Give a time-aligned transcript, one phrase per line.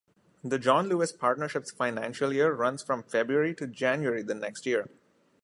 [0.43, 4.87] The John Lewis Partnership's financial year runs from February to January the next year.